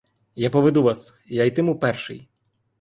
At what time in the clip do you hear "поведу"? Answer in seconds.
0.55-0.83